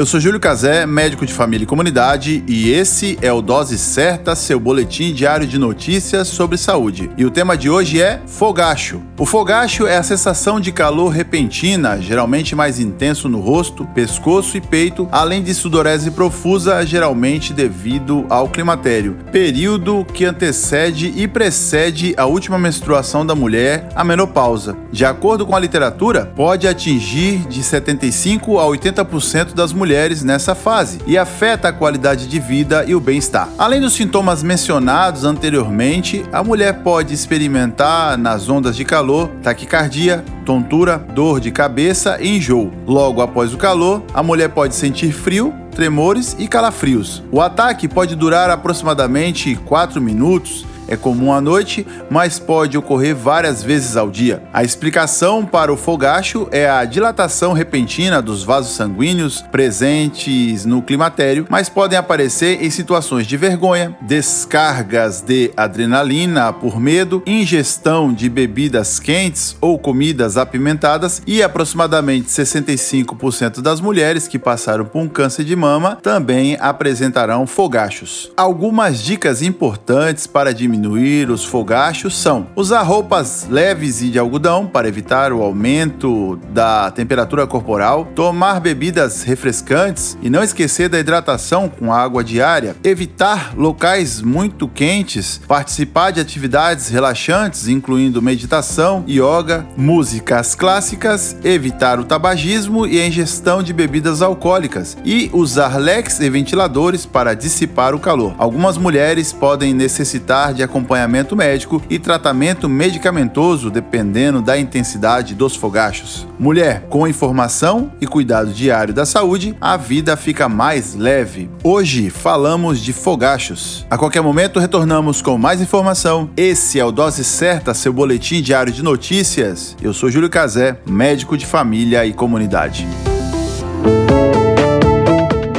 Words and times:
eu 0.00 0.06
sou 0.06 0.18
Júlio 0.18 0.40
Cazé, 0.40 0.86
médico 0.86 1.26
de 1.26 1.34
família 1.34 1.64
e 1.64 1.66
comunidade, 1.66 2.42
e 2.48 2.70
esse 2.70 3.18
é 3.20 3.30
o 3.30 3.42
Dose 3.42 3.76
Certa, 3.76 4.34
seu 4.34 4.58
boletim 4.58 5.12
diário 5.12 5.46
de 5.46 5.58
notícias 5.58 6.26
sobre 6.26 6.56
saúde. 6.56 7.10
E 7.18 7.24
o 7.26 7.30
tema 7.30 7.54
de 7.54 7.68
hoje 7.68 8.00
é 8.00 8.18
fogacho. 8.24 9.02
O 9.18 9.26
fogacho 9.26 9.86
é 9.86 9.98
a 9.98 10.02
sensação 10.02 10.58
de 10.58 10.72
calor 10.72 11.10
repentina, 11.10 12.00
geralmente 12.00 12.54
mais 12.54 12.80
intenso 12.80 13.28
no 13.28 13.40
rosto, 13.40 13.84
pescoço 13.94 14.56
e 14.56 14.60
peito, 14.62 15.06
além 15.12 15.42
de 15.42 15.52
sudorese 15.52 16.10
profusa, 16.12 16.82
geralmente 16.86 17.52
devido 17.52 18.24
ao 18.30 18.48
climatério, 18.48 19.18
período 19.30 20.06
que 20.14 20.24
antecede 20.24 21.12
e 21.14 21.28
precede 21.28 22.14
a 22.16 22.24
última 22.24 22.58
menstruação 22.58 23.26
da 23.26 23.34
mulher, 23.34 23.90
a 23.94 24.02
menopausa. 24.02 24.78
De 24.90 25.04
acordo 25.04 25.44
com 25.44 25.54
a 25.54 25.60
literatura, 25.60 26.24
pode 26.24 26.66
atingir 26.66 27.46
de 27.50 27.62
75 27.62 28.58
a 28.58 28.64
80% 28.64 29.52
das 29.52 29.74
mulheres 29.74 29.89
mulheres 29.90 30.22
nessa 30.22 30.54
fase 30.54 31.00
e 31.04 31.18
afeta 31.18 31.66
a 31.66 31.72
qualidade 31.72 32.28
de 32.28 32.38
vida 32.38 32.84
e 32.86 32.94
o 32.94 33.00
bem-estar. 33.00 33.48
Além 33.58 33.80
dos 33.80 33.94
sintomas 33.94 34.40
mencionados 34.40 35.24
anteriormente, 35.24 36.24
a 36.32 36.44
mulher 36.44 36.84
pode 36.84 37.12
experimentar 37.12 38.16
nas 38.16 38.48
ondas 38.48 38.76
de 38.76 38.84
calor 38.84 39.28
taquicardia, 39.42 40.24
tontura, 40.46 40.96
dor 40.96 41.40
de 41.40 41.50
cabeça 41.50 42.18
e 42.20 42.36
enjoo. 42.36 42.70
Logo 42.86 43.20
após 43.20 43.52
o 43.52 43.58
calor, 43.58 44.04
a 44.14 44.22
mulher 44.22 44.50
pode 44.50 44.76
sentir 44.76 45.10
frio, 45.10 45.52
tremores 45.74 46.36
e 46.38 46.46
calafrios. 46.46 47.20
O 47.32 47.40
ataque 47.40 47.88
pode 47.88 48.14
durar 48.14 48.48
aproximadamente 48.48 49.56
4 49.56 50.00
minutos 50.00 50.64
é 50.90 50.96
comum 50.96 51.32
à 51.32 51.40
noite, 51.40 51.86
mas 52.10 52.40
pode 52.40 52.76
ocorrer 52.76 53.14
várias 53.14 53.62
vezes 53.62 53.96
ao 53.96 54.10
dia. 54.10 54.42
A 54.52 54.64
explicação 54.64 55.46
para 55.46 55.72
o 55.72 55.76
fogacho 55.76 56.48
é 56.50 56.68
a 56.68 56.84
dilatação 56.84 57.52
repentina 57.52 58.20
dos 58.20 58.42
vasos 58.42 58.74
sanguíneos 58.74 59.40
presentes 59.40 60.64
no 60.64 60.82
climatério, 60.82 61.46
mas 61.48 61.68
podem 61.68 61.96
aparecer 61.96 62.62
em 62.62 62.68
situações 62.70 63.26
de 63.26 63.36
vergonha, 63.36 63.96
descargas 64.02 65.20
de 65.20 65.52
adrenalina 65.56 66.52
por 66.52 66.80
medo, 66.80 67.22
ingestão 67.24 68.12
de 68.12 68.28
bebidas 68.28 68.98
quentes 68.98 69.56
ou 69.60 69.78
comidas 69.78 70.36
apimentadas 70.36 71.22
e 71.24 71.40
aproximadamente 71.40 72.28
65% 72.28 73.60
das 73.60 73.80
mulheres 73.80 74.26
que 74.26 74.38
passaram 74.38 74.84
por 74.84 74.98
um 75.00 75.08
câncer 75.08 75.44
de 75.44 75.54
mama 75.54 75.96
também 76.02 76.56
apresentarão 76.58 77.46
fogachos. 77.46 78.32
Algumas 78.36 79.00
dicas 79.00 79.40
importantes 79.40 80.26
para 80.26 80.52
diminuir 80.52 80.79
diminuir 80.80 81.30
os 81.30 81.44
fogachos 81.44 82.16
são 82.16 82.46
usar 82.56 82.82
roupas 82.82 83.46
leves 83.50 84.00
e 84.00 84.08
de 84.08 84.18
algodão 84.18 84.66
para 84.66 84.88
evitar 84.88 85.30
o 85.32 85.42
aumento 85.42 86.40
da 86.52 86.90
temperatura 86.90 87.46
corporal, 87.46 88.08
tomar 88.14 88.60
bebidas 88.60 89.22
refrescantes 89.22 90.16
e 90.22 90.30
não 90.30 90.42
esquecer 90.42 90.88
da 90.88 90.98
hidratação 90.98 91.68
com 91.68 91.92
água 91.92 92.24
diária, 92.24 92.74
evitar 92.82 93.52
locais 93.56 94.22
muito 94.22 94.66
quentes, 94.66 95.40
participar 95.46 96.12
de 96.12 96.20
atividades 96.20 96.88
relaxantes, 96.88 97.68
incluindo 97.68 98.22
meditação, 98.22 99.04
yoga, 99.06 99.66
músicas 99.76 100.54
clássicas, 100.54 101.36
evitar 101.44 102.00
o 102.00 102.04
tabagismo 102.04 102.86
e 102.86 103.00
a 103.00 103.06
ingestão 103.06 103.62
de 103.62 103.72
bebidas 103.72 104.22
alcoólicas 104.22 104.96
e 105.04 105.30
usar 105.32 105.76
leques 105.76 106.20
e 106.20 106.30
ventiladores 106.30 107.04
para 107.04 107.34
dissipar 107.34 107.94
o 107.94 108.00
calor. 108.00 108.34
Algumas 108.38 108.78
mulheres 108.78 109.32
podem 109.32 109.74
necessitar 109.74 110.54
de 110.54 110.59
acompanhamento 110.62 111.36
médico 111.36 111.82
e 111.88 111.98
tratamento 111.98 112.68
medicamentoso 112.68 113.70
dependendo 113.70 114.42
da 114.42 114.58
intensidade 114.58 115.34
dos 115.34 115.56
fogachos. 115.56 116.26
Mulher, 116.38 116.86
com 116.88 117.06
informação 117.06 117.92
e 118.00 118.06
cuidado 118.06 118.52
diário 118.52 118.94
da 118.94 119.04
saúde, 119.04 119.56
a 119.60 119.76
vida 119.76 120.16
fica 120.16 120.48
mais 120.48 120.94
leve. 120.94 121.50
Hoje 121.62 122.10
falamos 122.10 122.80
de 122.80 122.92
fogachos. 122.92 123.86
A 123.90 123.98
qualquer 123.98 124.22
momento 124.22 124.58
retornamos 124.58 125.22
com 125.22 125.36
mais 125.38 125.60
informação. 125.60 126.30
Esse 126.36 126.78
é 126.78 126.84
o 126.84 126.90
Dose 126.90 127.24
Certa, 127.24 127.74
seu 127.74 127.92
boletim 127.92 128.42
diário 128.42 128.72
de 128.72 128.82
notícias. 128.82 129.76
Eu 129.82 129.92
sou 129.92 130.10
Júlio 130.10 130.30
Cazé, 130.30 130.78
médico 130.86 131.36
de 131.36 131.46
família 131.46 132.04
e 132.06 132.12
comunidade. 132.12 132.86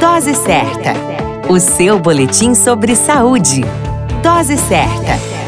Dose 0.00 0.34
Certa, 0.34 0.94
o 1.48 1.58
seu 1.58 1.98
boletim 1.98 2.54
sobre 2.54 2.94
saúde. 2.94 3.62
Dose 4.22 4.56
certa. 4.56 5.41